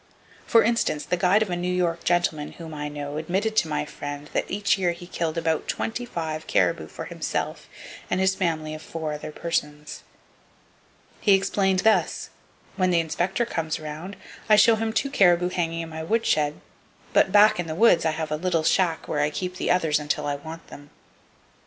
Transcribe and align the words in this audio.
For 0.47 0.63
instance, 0.63 1.05
the 1.05 1.15
guide 1.15 1.43
of 1.43 1.51
a 1.51 1.55
New 1.55 1.71
York 1.71 2.03
gentleman 2.03 2.53
whom 2.53 2.73
I 2.73 2.89
know 2.89 3.17
admitted 3.17 3.55
to 3.57 3.67
my 3.67 3.85
friend 3.85 4.31
that 4.33 4.49
each 4.49 4.75
year 4.75 4.93
he 4.93 5.05
killed 5.05 5.37
"about 5.37 5.67
25" 5.67 6.47
caribou 6.47 6.87
for 6.87 7.05
himself 7.05 7.69
and 8.09 8.19
his 8.19 8.33
family 8.33 8.73
of 8.73 8.81
four 8.81 9.13
other 9.13 9.31
persons. 9.31 10.01
He 11.19 11.35
explained 11.35 11.81
thus: 11.81 12.31
"When 12.77 12.89
the 12.89 12.99
inspector 12.99 13.45
comes 13.45 13.77
around, 13.77 14.15
I 14.49 14.55
show 14.55 14.73
him 14.73 14.91
two 14.91 15.11
caribou 15.11 15.49
hanging 15.49 15.81
in 15.81 15.89
my 15.89 16.01
woodshed, 16.01 16.61
but 17.13 17.31
back 17.31 17.59
in 17.59 17.67
the 17.67 17.75
woods 17.75 18.03
I 18.03 18.09
have 18.09 18.31
a 18.31 18.37
little 18.37 18.63
shack 18.63 19.07
where 19.07 19.19
I 19.19 19.29
keep 19.29 19.57
the 19.57 19.69
others 19.69 19.99
until 19.99 20.25
I 20.25 20.33
want 20.33 20.65
them." 20.69 20.89